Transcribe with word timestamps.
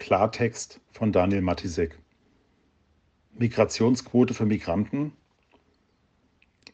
Klartext 0.00 0.80
von 0.92 1.12
Daniel 1.12 1.42
Matisek. 1.42 1.98
Migrationsquote 3.38 4.32
für 4.32 4.46
Migranten. 4.46 5.12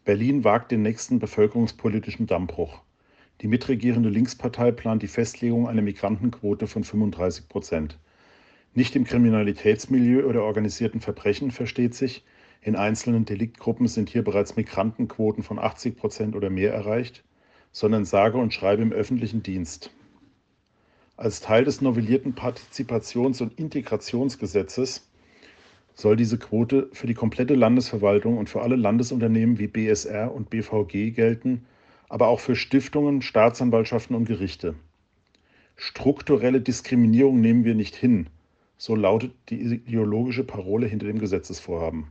Berlin 0.04 0.44
wagt 0.44 0.70
den 0.70 0.82
nächsten 0.82 1.18
bevölkerungspolitischen 1.18 2.28
Dammbruch. 2.28 2.82
Die 3.40 3.48
mitregierende 3.48 4.10
Linkspartei 4.10 4.70
plant 4.70 5.02
die 5.02 5.08
Festlegung 5.08 5.66
einer 5.66 5.82
Migrantenquote 5.82 6.68
von 6.68 6.84
35 6.84 7.48
Prozent. 7.48 7.98
Nicht 8.74 8.94
im 8.94 9.02
Kriminalitätsmilieu 9.02 10.24
oder 10.24 10.44
organisierten 10.44 11.00
Verbrechen 11.00 11.50
versteht 11.50 11.96
sich. 11.96 12.24
In 12.62 12.76
einzelnen 12.76 13.24
Deliktgruppen 13.24 13.88
sind 13.88 14.08
hier 14.08 14.22
bereits 14.22 14.54
Migrantenquoten 14.54 15.42
von 15.42 15.58
80 15.58 15.96
Prozent 15.96 16.36
oder 16.36 16.48
mehr 16.48 16.72
erreicht, 16.72 17.24
sondern 17.72 18.04
sage 18.04 18.38
und 18.38 18.54
schreibe 18.54 18.82
im 18.82 18.92
öffentlichen 18.92 19.42
Dienst. 19.42 19.90
Als 21.18 21.40
Teil 21.40 21.64
des 21.64 21.80
novellierten 21.80 22.34
Partizipations- 22.34 23.40
und 23.40 23.58
Integrationsgesetzes 23.58 25.08
soll 25.94 26.14
diese 26.14 26.36
Quote 26.36 26.90
für 26.92 27.06
die 27.06 27.14
komplette 27.14 27.54
Landesverwaltung 27.54 28.36
und 28.36 28.50
für 28.50 28.60
alle 28.60 28.76
Landesunternehmen 28.76 29.58
wie 29.58 29.66
BSR 29.66 30.34
und 30.34 30.50
BVG 30.50 31.12
gelten, 31.12 31.64
aber 32.10 32.28
auch 32.28 32.40
für 32.40 32.54
Stiftungen, 32.54 33.22
Staatsanwaltschaften 33.22 34.14
und 34.14 34.26
Gerichte. 34.26 34.74
Strukturelle 35.74 36.60
Diskriminierung 36.60 37.40
nehmen 37.40 37.64
wir 37.64 37.74
nicht 37.74 37.96
hin, 37.96 38.28
so 38.76 38.94
lautet 38.94 39.32
die 39.48 39.60
ideologische 39.60 40.44
Parole 40.44 40.86
hinter 40.86 41.06
dem 41.06 41.18
Gesetzesvorhaben. 41.18 42.08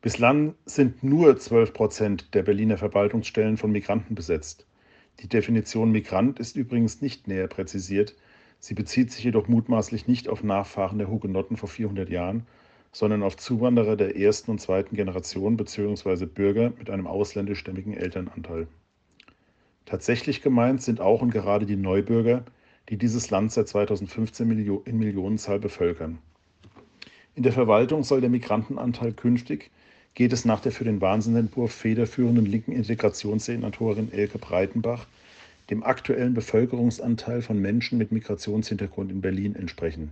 Bislang 0.00 0.54
sind 0.64 1.04
nur 1.04 1.36
12 1.36 1.74
Prozent 1.74 2.34
der 2.34 2.44
Berliner 2.44 2.78
Verwaltungsstellen 2.78 3.58
von 3.58 3.72
Migranten 3.72 4.14
besetzt. 4.14 4.66
Die 5.20 5.28
Definition 5.28 5.92
Migrant 5.92 6.38
ist 6.38 6.56
übrigens 6.56 7.00
nicht 7.00 7.26
näher 7.26 7.48
präzisiert, 7.48 8.14
sie 8.58 8.74
bezieht 8.74 9.12
sich 9.12 9.24
jedoch 9.24 9.48
mutmaßlich 9.48 10.06
nicht 10.06 10.28
auf 10.28 10.42
Nachfahren 10.42 10.98
der 10.98 11.10
Hugenotten 11.10 11.56
vor 11.56 11.68
400 11.68 12.08
Jahren, 12.10 12.46
sondern 12.92 13.22
auf 13.22 13.36
Zuwanderer 13.36 13.96
der 13.96 14.16
ersten 14.16 14.50
und 14.50 14.60
zweiten 14.60 14.96
Generation 14.96 15.56
bzw. 15.56 16.26
Bürger 16.26 16.72
mit 16.78 16.90
einem 16.90 17.06
ausländischstämmigen 17.06 17.94
Elternanteil. 17.94 18.68
Tatsächlich 19.84 20.42
gemeint 20.42 20.82
sind 20.82 21.00
auch 21.00 21.22
und 21.22 21.30
gerade 21.30 21.66
die 21.66 21.76
Neubürger, 21.76 22.44
die 22.88 22.96
dieses 22.96 23.30
Land 23.30 23.52
seit 23.52 23.68
2015 23.68 24.50
in 24.84 24.98
Millionenzahl 24.98 25.58
bevölkern. 25.58 26.18
In 27.34 27.42
der 27.42 27.52
Verwaltung 27.52 28.02
soll 28.02 28.20
der 28.20 28.30
Migrantenanteil 28.30 29.12
künftig 29.12 29.70
geht 30.16 30.32
es 30.32 30.46
nach 30.46 30.60
der 30.60 30.72
für 30.72 30.84
den 30.84 31.02
Wahnsinnentwurf 31.02 31.72
federführenden 31.72 32.46
linken 32.46 32.72
Integrationssenatorin 32.72 34.10
Elke 34.10 34.38
Breitenbach 34.38 35.06
dem 35.68 35.82
aktuellen 35.82 36.32
Bevölkerungsanteil 36.32 37.42
von 37.42 37.60
Menschen 37.60 37.98
mit 37.98 38.12
Migrationshintergrund 38.12 39.12
in 39.12 39.20
Berlin 39.20 39.54
entsprechen. 39.54 40.10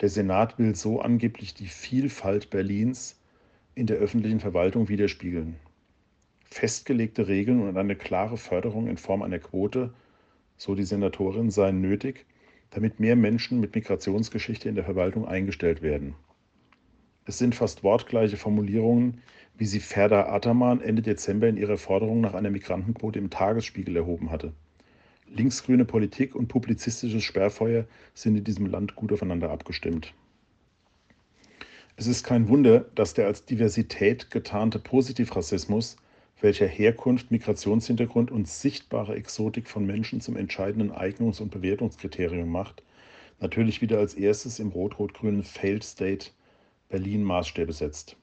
Der 0.00 0.08
Senat 0.08 0.58
will 0.58 0.74
so 0.74 1.02
angeblich 1.02 1.52
die 1.52 1.66
Vielfalt 1.66 2.48
Berlins 2.48 3.16
in 3.74 3.86
der 3.86 3.98
öffentlichen 3.98 4.40
Verwaltung 4.40 4.88
widerspiegeln. 4.88 5.56
Festgelegte 6.46 7.28
Regeln 7.28 7.60
und 7.60 7.76
eine 7.76 7.94
klare 7.94 8.38
Förderung 8.38 8.88
in 8.88 8.96
Form 8.96 9.20
einer 9.20 9.38
Quote, 9.38 9.92
so 10.56 10.74
die 10.74 10.84
Senatorin, 10.84 11.50
seien 11.50 11.82
nötig, 11.82 12.24
damit 12.70 13.00
mehr 13.00 13.16
Menschen 13.16 13.60
mit 13.60 13.74
Migrationsgeschichte 13.74 14.70
in 14.70 14.76
der 14.76 14.84
Verwaltung 14.84 15.28
eingestellt 15.28 15.82
werden. 15.82 16.14
Es 17.24 17.38
sind 17.38 17.54
fast 17.54 17.84
wortgleiche 17.84 18.36
Formulierungen, 18.36 19.22
wie 19.56 19.66
sie 19.66 19.78
Ferda 19.80 20.26
Ataman 20.26 20.80
Ende 20.80 21.02
Dezember 21.02 21.48
in 21.48 21.56
ihrer 21.56 21.78
Forderung 21.78 22.20
nach 22.20 22.34
einer 22.34 22.50
Migrantenquote 22.50 23.18
im 23.18 23.30
Tagesspiegel 23.30 23.96
erhoben 23.96 24.30
hatte. 24.30 24.52
Linksgrüne 25.28 25.84
Politik 25.84 26.34
und 26.34 26.48
publizistisches 26.48 27.22
Sperrfeuer 27.22 27.84
sind 28.12 28.36
in 28.36 28.44
diesem 28.44 28.66
Land 28.66 28.96
gut 28.96 29.12
aufeinander 29.12 29.50
abgestimmt. 29.50 30.12
Es 31.96 32.06
ist 32.06 32.24
kein 32.24 32.48
Wunder, 32.48 32.86
dass 32.96 33.14
der 33.14 33.26
als 33.26 33.44
Diversität 33.44 34.30
getarnte 34.30 34.78
Positivrassismus, 34.78 35.96
welcher 36.40 36.66
Herkunft, 36.66 37.30
Migrationshintergrund 37.30 38.32
und 38.32 38.48
sichtbare 38.48 39.14
Exotik 39.14 39.68
von 39.68 39.86
Menschen 39.86 40.20
zum 40.20 40.36
entscheidenden 40.36 40.90
Eignungs- 40.90 41.40
und 41.40 41.52
Bewertungskriterium 41.52 42.48
macht, 42.48 42.82
natürlich 43.38 43.80
wieder 43.80 43.98
als 43.98 44.14
erstes 44.14 44.58
im 44.58 44.70
rot-rot-grünen 44.70 45.44
Failed 45.44 45.84
State 45.84 46.30
Berlin 46.92 47.24
Maßstäbe 47.24 47.72
setzt. 47.72 48.16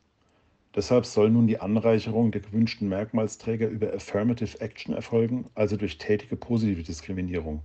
Deshalb 0.76 1.08
soll 1.08 1.32
nun 1.32 1.48
die 1.48 1.60
Anreicherung 1.60 2.30
der 2.30 2.42
gewünschten 2.42 2.88
Merkmalsträger 2.88 3.68
über 3.68 3.92
Affirmative 3.92 4.62
Action 4.62 4.94
erfolgen, 4.94 5.50
also 5.56 5.76
durch 5.76 5.98
tätige 5.98 6.36
positive 6.36 6.84
Diskriminierung. 6.84 7.64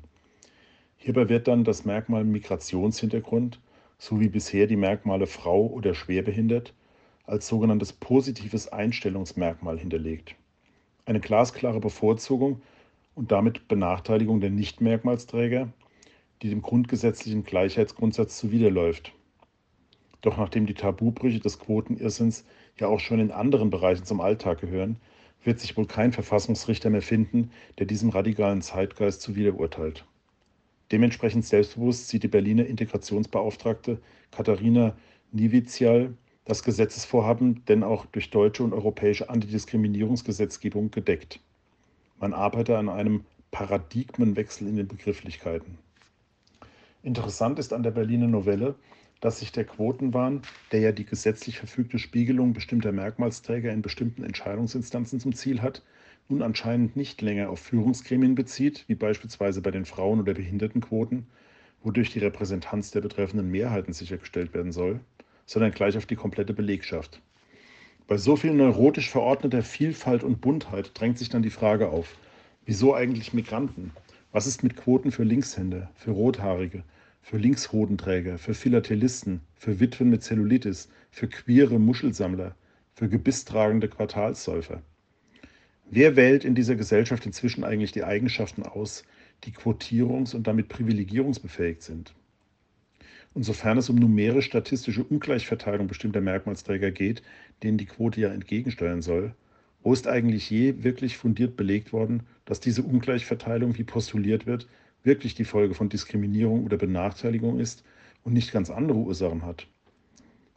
Hierbei 0.97 1.29
wird 1.29 1.47
dann 1.47 1.63
das 1.63 1.85
Merkmal 1.85 2.25
Migrationshintergrund 2.25 3.61
sowie 3.99 4.31
bisher 4.31 4.67
die 4.67 4.77
Merkmale 4.77 5.27
Frau 5.27 5.67
oder 5.67 5.95
schwerbehindert 5.95 6.73
als 7.27 7.49
sogenanntes 7.49 7.93
positives 7.93 8.73
Einstellungsmerkmal 8.73 9.79
hinterlegt. 9.79 10.35
Eine 11.05 11.21
glasklare 11.21 11.81
Bevorzugung 11.81 12.63
und 13.15 13.31
damit 13.31 13.69
Benachteiligung 13.69 14.41
der 14.41 14.51
Nichtmerkmalsträger, 14.51 15.69
die 16.41 16.49
dem 16.49 16.63
grundgesetzlichen 16.63 17.45
Gleichheitsgrundsatz 17.45 18.39
zuwiderläuft. 18.39 19.13
Doch 20.25 20.39
nachdem 20.39 20.65
die 20.65 20.73
Tabubrüche 20.73 21.39
des 21.39 21.59
Quotenirrsinns 21.59 22.47
ja 22.79 22.87
auch 22.87 22.99
schon 22.99 23.21
in 23.21 23.31
anderen 23.31 23.69
Bereichen 23.69 24.07
zum 24.07 24.23
Alltag 24.23 24.59
gehören, 24.59 24.97
wird 25.43 25.61
sich 25.61 25.77
wohl 25.77 25.85
kein 25.87 26.13
Verfassungsrichter 26.13 26.89
mehr 26.89 27.03
finden, 27.03 27.51
der 27.79 27.85
diesem 27.85 28.09
radikalen 28.09 28.63
Zeitgeist 28.63 29.21
zuwiderurteilt. 29.21 30.07
Dementsprechend 30.93 31.45
selbstbewusst 31.45 32.09
sieht 32.09 32.23
die 32.23 32.29
Berliner 32.29 32.65
Integrationsbeauftragte 32.65 33.99
Katharina 34.31 34.97
Nivizial 35.31 36.15
das 36.47 36.63
Gesetzesvorhaben 36.63 37.63
denn 37.67 37.83
auch 37.83 38.07
durch 38.07 38.31
deutsche 38.31 38.63
und 38.63 38.73
europäische 38.73 39.29
Antidiskriminierungsgesetzgebung 39.29 40.91
gedeckt. 40.91 41.39
Man 42.19 42.33
arbeite 42.33 42.79
an 42.79 42.89
einem 42.89 43.27
Paradigmenwechsel 43.51 44.69
in 44.69 44.77
den 44.77 44.89
Begrifflichkeiten. 44.89 45.77
Interessant 47.03 47.59
ist 47.59 47.75
an 47.75 47.83
der 47.83 47.91
Berliner 47.91 48.27
Novelle, 48.27 48.75
dass 49.25 49.39
sich 49.39 49.53
der 49.53 49.65
Quotenwahn, 49.65 50.43
der 50.71 50.81
ja 50.81 50.93
die 50.93 51.07
gesetzlich 51.07 51.57
verfügte 51.57 51.99
Spiegelung 51.99 52.53
bestimmter 52.53 52.93
Merkmalsträger 52.93 53.73
in 53.73 53.81
bestimmten 53.81 54.23
Entscheidungsinstanzen 54.23 55.19
zum 55.19 55.35
Ziel 55.35 55.63
hat, 55.63 55.81
nun 56.29 56.43
anscheinend 56.43 56.95
nicht 56.95 57.23
länger 57.23 57.49
auf 57.49 57.59
Führungsgremien 57.59 58.35
bezieht, 58.35 58.85
wie 58.87 58.95
beispielsweise 58.95 59.63
bei 59.63 59.71
den 59.71 59.87
Frauen- 59.87 60.21
oder 60.21 60.35
Behindertenquoten, 60.35 61.27
wodurch 61.83 62.11
die 62.11 62.19
Repräsentanz 62.19 62.91
der 62.91 63.01
betreffenden 63.01 63.51
Mehrheiten 63.51 63.95
sichergestellt 63.95 64.53
werden 64.53 64.73
soll, 64.73 65.01
sondern 65.47 65.73
gleich 65.73 65.97
auf 65.97 66.05
die 66.05 66.17
komplette 66.17 66.53
Belegschaft. 66.53 67.23
Bei 68.07 68.19
so 68.19 68.37
viel 68.37 68.53
neurotisch 68.53 69.09
verordneter 69.09 69.63
Vielfalt 69.63 70.23
und 70.23 70.43
Buntheit 70.43 70.91
drängt 70.93 71.17
sich 71.19 71.31
dann 71.31 71.43
die 71.43 71.49
Frage 71.49 71.89
auf, 71.89 72.15
wieso 72.67 72.95
eigentlich 72.95 73.33
Migranten? 73.33 73.91
Was 74.33 74.47
ist 74.47 74.63
mit 74.63 74.77
Quoten 74.77 75.13
für 75.13 75.25
Linkshänder, 75.25 75.91
für 75.95 76.11
Rothaarige, 76.11 76.85
für 77.25 77.39
Linkshodenträger, 77.39 78.37
für 78.37 78.53
Philatelisten, 78.53 79.41
für 79.57 79.81
Witwen 79.81 80.11
mit 80.11 80.23
Zellulitis, 80.23 80.91
für 81.11 81.27
queere 81.27 81.81
Muschelsammler, 81.81 82.55
für 82.93 83.09
gebisstragende 83.09 83.89
Quartalssäufer. 83.89 84.83
Wer 85.89 86.17
wählt 86.17 86.45
in 86.45 86.55
dieser 86.55 86.77
Gesellschaft 86.77 87.25
inzwischen 87.25 87.65
eigentlich 87.65 87.93
die 87.93 88.05
Eigenschaften 88.05 88.63
aus, 88.63 89.05
die 89.45 89.53
quotierungs- 89.53 90.37
und 90.37 90.47
damit 90.47 90.69
privilegierungsbefähigt 90.69 91.83
sind? 91.83 92.15
Und 93.33 93.45
sofern 93.45 93.79
es 93.79 93.89
um 93.89 93.97
numerisch-statistische 93.97 95.03
Ungleichverteilung 95.03 95.87
bestimmter 95.87 96.21
Merkmalsträger 96.21 96.91
geht, 96.91 97.23
denen 97.63 97.79
die 97.79 97.87
Quote 97.87 98.21
ja 98.21 98.29
entgegensteuern 98.29 99.01
soll, 99.01 99.35
wo 99.83 99.95
ist 99.95 100.07
eigentlich 100.07 100.51
je 100.51 100.85
wirklich 100.85 101.17
fundiert 101.17 101.57
belegt 101.57 101.95
worden, 101.95 102.25
dass 102.45 102.61
diese 102.61 102.83
Ungleichverteilung, 102.83 103.79
wie 103.79 103.85
postuliert 103.85 104.45
wird, 104.45 104.69
wirklich 105.05 105.35
die 105.35 105.45
Folge 105.45 105.75
von 105.75 105.89
Diskriminierung 105.89 106.65
oder 106.65 106.77
Benachteiligung 106.77 107.61
ist 107.61 107.85
und 108.25 108.33
nicht 108.33 108.53
ganz 108.53 108.71
andere 108.71 108.99
Ursachen 108.99 109.45
hat. 109.45 109.67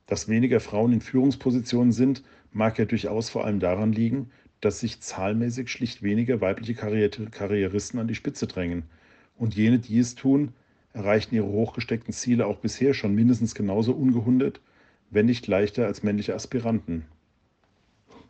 Dass 0.07 0.29
weniger 0.29 0.59
Frauen 0.59 0.93
in 0.93 1.01
Führungspositionen 1.01 1.91
sind, 1.91 2.23
mag 2.53 2.79
ja 2.79 2.85
durchaus 2.85 3.29
vor 3.29 3.45
allem 3.45 3.59
daran 3.59 3.91
liegen, 3.91 4.31
dass 4.61 4.79
sich 4.79 5.01
zahlmäßig 5.01 5.69
schlicht 5.69 6.01
weniger 6.01 6.41
weibliche 6.41 6.73
Karrieristen 6.73 7.99
an 7.99 8.07
die 8.07 8.15
Spitze 8.15 8.47
drängen. 8.47 8.83
Und 9.35 9.55
jene, 9.55 9.79
die 9.79 9.99
es 9.99 10.15
tun, 10.15 10.53
erreichten 10.93 11.35
ihre 11.35 11.47
hochgesteckten 11.47 12.13
Ziele 12.13 12.47
auch 12.47 12.57
bisher 12.57 12.93
schon 12.93 13.13
mindestens 13.13 13.53
genauso 13.53 13.93
ungehundert, 13.93 14.61
wenn 15.11 15.27
nicht 15.27 15.45
leichter 15.45 15.85
als 15.85 16.01
männliche 16.01 16.33
Aspiranten. 16.33 17.05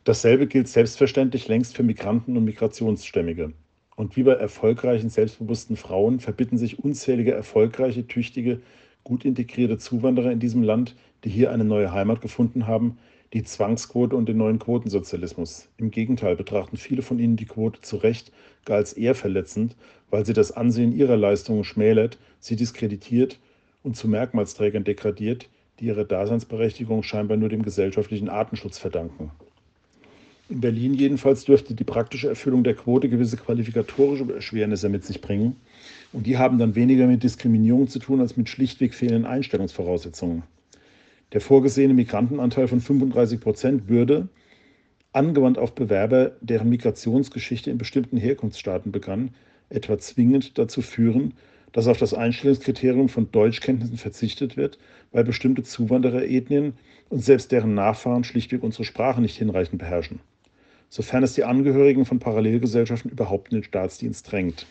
Dasselbe 0.03 0.47
gilt 0.47 0.67
selbstverständlich 0.67 1.47
längst 1.47 1.75
für 1.75 1.83
Migranten 1.83 2.35
und 2.37 2.43
Migrationsstämmige. 2.43 3.53
Und 3.97 4.15
wie 4.15 4.21
bei 4.21 4.33
erfolgreichen, 4.33 5.09
selbstbewussten 5.09 5.75
Frauen 5.75 6.19
verbitten 6.19 6.59
sich 6.59 6.77
unzählige 6.77 7.31
erfolgreiche, 7.31 8.05
tüchtige, 8.05 8.61
gut 9.03 9.25
integrierte 9.25 9.79
Zuwanderer 9.79 10.31
in 10.31 10.39
diesem 10.39 10.61
Land, 10.61 10.95
die 11.23 11.29
hier 11.29 11.51
eine 11.51 11.63
neue 11.63 11.91
Heimat 11.91 12.21
gefunden 12.21 12.67
haben, 12.67 12.99
die 13.33 13.43
Zwangsquote 13.43 14.15
und 14.15 14.29
den 14.29 14.37
neuen 14.37 14.59
Quotensozialismus. 14.59 15.67
Im 15.77 15.89
Gegenteil 15.89 16.35
betrachten 16.35 16.77
viele 16.77 17.01
von 17.01 17.17
ihnen 17.17 17.37
die 17.37 17.45
Quote 17.45 17.81
zu 17.81 17.97
Recht 17.97 18.31
gar 18.65 18.77
als 18.77 18.93
eher 18.93 19.15
verletzend, 19.15 19.75
weil 20.11 20.27
sie 20.27 20.33
das 20.33 20.51
Ansehen 20.51 20.95
ihrer 20.95 21.17
Leistungen 21.17 21.63
schmälert, 21.63 22.19
sie 22.39 22.55
diskreditiert 22.55 23.39
und 23.81 23.97
zu 23.97 24.07
Merkmalsträgern 24.07 24.83
degradiert, 24.83 25.49
die 25.79 25.85
ihre 25.85 26.05
Daseinsberechtigung 26.05 27.01
scheinbar 27.01 27.37
nur 27.37 27.49
dem 27.49 27.63
gesellschaftlichen 27.63 28.29
Artenschutz 28.29 28.77
verdanken. 28.77 29.31
In 30.49 30.61
Berlin 30.61 30.93
jedenfalls 30.93 31.43
dürfte 31.43 31.73
die 31.73 31.83
praktische 31.83 32.29
Erfüllung 32.29 32.63
der 32.63 32.73
Quote 32.73 33.09
gewisse 33.09 33.35
qualifikatorische 33.35 34.33
Erschwernisse 34.33 34.87
mit 34.87 35.03
sich 35.03 35.19
bringen. 35.19 35.57
Und 36.13 36.25
die 36.25 36.37
haben 36.37 36.57
dann 36.57 36.73
weniger 36.73 37.05
mit 37.05 37.21
Diskriminierung 37.21 37.89
zu 37.89 37.99
tun 37.99 38.21
als 38.21 38.37
mit 38.37 38.47
schlichtweg 38.47 38.93
fehlenden 38.93 39.25
Einstellungsvoraussetzungen. 39.25 40.43
Der 41.33 41.41
vorgesehene 41.41 41.93
Migrantenanteil 41.93 42.69
von 42.69 42.79
35 42.79 43.41
Prozent 43.41 43.89
würde, 43.89 44.29
angewandt 45.11 45.57
auf 45.57 45.75
Bewerber, 45.75 46.31
deren 46.39 46.69
Migrationsgeschichte 46.69 47.69
in 47.69 47.77
bestimmten 47.77 48.15
Herkunftsstaaten 48.15 48.93
begann, 48.93 49.31
etwa 49.69 49.99
zwingend 49.99 50.57
dazu 50.57 50.81
führen, 50.81 51.33
dass 51.73 51.87
auf 51.87 51.97
das 51.97 52.13
Einstellungskriterium 52.13 53.09
von 53.09 53.29
Deutschkenntnissen 53.33 53.97
verzichtet 53.97 54.55
wird, 54.55 54.79
weil 55.11 55.25
bestimmte 55.25 55.63
Zuwandererethnien 55.63 56.73
und 57.09 57.21
selbst 57.21 57.51
deren 57.51 57.73
Nachfahren 57.73 58.23
schlichtweg 58.23 58.63
unsere 58.63 58.85
Sprache 58.85 59.19
nicht 59.19 59.35
hinreichend 59.35 59.79
beherrschen 59.79 60.21
sofern 60.89 61.23
es 61.23 61.33
die 61.33 61.43
Angehörigen 61.43 62.05
von 62.05 62.19
Parallelgesellschaften 62.19 63.11
überhaupt 63.11 63.51
in 63.51 63.59
den 63.59 63.63
Staatsdienst 63.63 64.31
drängt. 64.31 64.65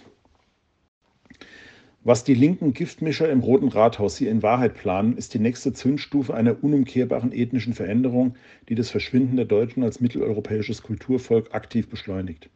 Was 2.05 2.23
die 2.23 2.35
linken 2.35 2.73
Giftmischer 2.73 3.29
im 3.29 3.41
Roten 3.41 3.67
Rathaus 3.67 4.17
hier 4.17 4.31
in 4.31 4.45
Wahrheit 4.45 4.75
planen, 4.75 5.17
ist 5.17 5.35
die 5.35 5.41
nächste 5.41 5.73
Zündstufe 5.73 6.35
einer 6.35 6.63
unumkehrbaren 6.63 7.33
ethnischen 7.33 7.75
Veränderung, 7.75 8.37
die 8.69 8.77
das 8.77 8.91
Verschwinden 8.91 9.35
der 9.35 9.45
Deutschen 9.45 9.83
als 9.83 10.01
mitteleuropäisches 10.01 10.83
Kulturvolk 10.83 11.53
aktiv 11.53 11.89
beschleunigt. 11.89 12.49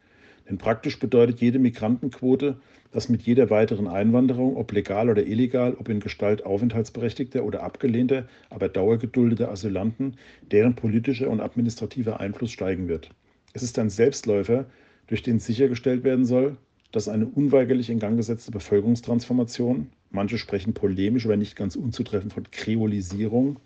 Denn 0.49 0.57
praktisch 0.57 0.99
bedeutet 0.99 1.41
jede 1.41 1.59
Migrantenquote, 1.59 2.61
dass 2.93 3.09
mit 3.09 3.23
jeder 3.23 3.49
weiteren 3.49 3.89
Einwanderung, 3.89 4.55
ob 4.55 4.71
legal 4.71 5.09
oder 5.09 5.25
illegal, 5.25 5.75
ob 5.77 5.89
in 5.89 5.99
Gestalt 5.99 6.45
aufenthaltsberechtigter 6.45 7.43
oder 7.43 7.61
abgelehnter, 7.63 8.29
aber 8.49 8.69
dauergeduldeter 8.69 9.51
Asylanten, 9.51 10.15
deren 10.49 10.75
politischer 10.75 11.29
und 11.29 11.41
administrativer 11.41 12.21
Einfluss 12.21 12.51
steigen 12.51 12.87
wird. 12.87 13.09
Es 13.53 13.63
ist 13.63 13.77
ein 13.79 13.89
Selbstläufer, 13.89 14.65
durch 15.07 15.23
den 15.23 15.39
sichergestellt 15.39 16.03
werden 16.03 16.25
soll, 16.25 16.57
dass 16.91 17.07
eine 17.07 17.25
unweigerlich 17.25 17.89
in 17.89 17.99
Gang 17.99 18.17
gesetzte 18.17 18.51
Bevölkerungstransformation, 18.51 19.89
manche 20.09 20.37
sprechen 20.37 20.73
polemisch, 20.73 21.25
aber 21.25 21.37
nicht 21.37 21.55
ganz 21.55 21.75
unzutreffend 21.75 22.33
von 22.33 22.49
Kreolisierung, 22.51 23.59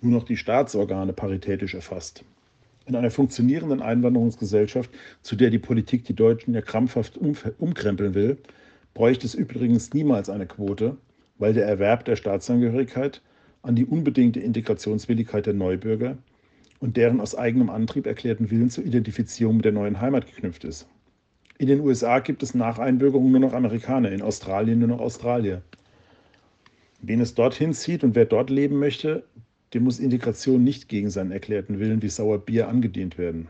nur 0.00 0.12
noch 0.12 0.24
die 0.24 0.36
Staatsorgane 0.36 1.12
paritätisch 1.12 1.74
erfasst. 1.74 2.24
In 2.86 2.94
einer 2.94 3.10
funktionierenden 3.10 3.82
Einwanderungsgesellschaft, 3.82 4.90
zu 5.22 5.34
der 5.34 5.50
die 5.50 5.58
Politik 5.58 6.04
die 6.04 6.14
Deutschen 6.14 6.54
ja 6.54 6.60
krampfhaft 6.60 7.18
umkrempeln 7.18 8.14
will, 8.14 8.38
bräuchte 8.94 9.26
es 9.26 9.34
übrigens 9.34 9.92
niemals 9.92 10.30
eine 10.30 10.46
Quote, 10.46 10.96
weil 11.38 11.52
der 11.52 11.66
Erwerb 11.66 12.04
der 12.04 12.16
Staatsangehörigkeit 12.16 13.22
an 13.62 13.74
die 13.74 13.84
unbedingte 13.84 14.40
Integrationswilligkeit 14.40 15.46
der 15.46 15.54
Neubürger 15.54 16.16
und 16.80 16.96
deren 16.96 17.20
aus 17.20 17.34
eigenem 17.34 17.70
Antrieb 17.70 18.06
erklärten 18.06 18.50
Willen 18.50 18.70
zur 18.70 18.84
Identifizierung 18.84 19.56
mit 19.56 19.64
der 19.64 19.72
neuen 19.72 20.00
Heimat 20.00 20.26
geknüpft 20.26 20.64
ist. 20.64 20.86
In 21.58 21.68
den 21.68 21.80
USA 21.80 22.18
gibt 22.18 22.42
es 22.42 22.54
nach 22.54 22.78
Einbürgerung 22.78 23.30
nur 23.30 23.40
noch 23.40 23.54
Amerikaner, 23.54 24.12
in 24.12 24.22
Australien 24.22 24.78
nur 24.78 24.88
noch 24.88 25.00
Australier. 25.00 25.62
Wen 27.00 27.20
es 27.20 27.34
dorthin 27.34 27.72
zieht 27.72 28.04
und 28.04 28.14
wer 28.14 28.26
dort 28.26 28.50
leben 28.50 28.78
möchte, 28.78 29.24
dem 29.72 29.84
muss 29.84 29.98
Integration 29.98 30.62
nicht 30.62 30.88
gegen 30.88 31.10
seinen 31.10 31.32
erklärten 31.32 31.78
Willen 31.78 32.02
wie 32.02 32.08
sauer 32.08 32.38
Bier 32.38 32.68
angedient 32.68 33.16
werden. 33.18 33.48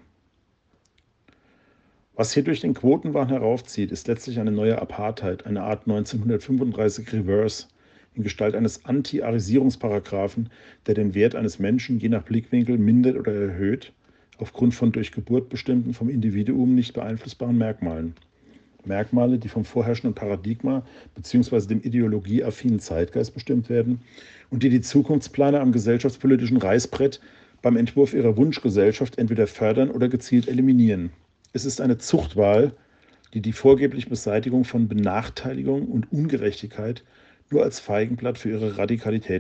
Was 2.15 2.33
hier 2.33 2.45
durch 2.45 2.61
den 2.61 2.75
Quotenwahn 2.75 3.29
heraufzieht, 3.29 3.93
ist 3.93 4.09
letztlich 4.09 4.41
eine 4.41 4.51
neue 4.51 4.81
Apartheid, 4.81 5.45
eine 5.45 5.63
Art 5.63 5.83
1935 5.83 7.13
Reverse, 7.13 7.67
in 8.17 8.23
Gestalt 8.23 8.55
eines 8.55 8.85
Anti-Arisierungsparagraphen, 8.85 10.49
der 10.87 10.95
den 10.95 11.15
Wert 11.15 11.35
eines 11.35 11.59
Menschen 11.59 12.01
je 12.01 12.09
nach 12.09 12.23
Blickwinkel 12.23 12.79
mindert 12.79 13.17
oder 13.17 13.33
erhöht, 13.33 13.93
aufgrund 14.39 14.75
von 14.75 14.93
durch 14.93 15.13
Geburt 15.13 15.49
bestimmten, 15.49 15.95
vom 15.95 16.09
Individuum 16.09 16.75
nicht 16.75 16.95
beeinflussbaren 16.95 17.57
Merkmalen. 17.57 18.15
Merkmale, 18.85 19.39
die 19.39 19.49
vom 19.49 19.65
vorherrschenden 19.65 20.15
Paradigma 20.15 20.85
bzw. 21.15 21.67
dem 21.67 21.83
ideologieaffinen 21.83 22.81
Zeitgeist 22.81 23.35
bestimmt 23.35 23.69
werden 23.69 24.01
und 24.51 24.63
die 24.63 24.71
die 24.71 24.81
Zukunftsplaner 24.81 25.61
am 25.61 25.73
gesellschaftspolitischen 25.73 26.59
Reißbrett 26.59 27.21
beim 27.63 27.77
Entwurf 27.77 28.15
ihrer 28.15 28.37
Wunschgesellschaft 28.37 29.19
entweder 29.19 29.47
fördern 29.47 29.91
oder 29.91 30.09
gezielt 30.09 30.47
eliminieren. 30.49 31.11
Es 31.53 31.65
ist 31.65 31.81
eine 31.81 31.99
Zuchtwahl, 31.99 32.73
die 33.35 33.41
die 33.41 33.53
vorgebliche 33.53 34.09
Beseitigung 34.09 34.65
von 34.65 34.89
Benachteiligung 34.89 35.89
und 35.89 36.13
Ungerechtigkeit 36.13 37.03
nur 37.51 37.63
als 37.63 37.81
Feigenblatt 37.81 38.39
für 38.39 38.51
ihre 38.51 38.79
Radikalität 38.79 39.31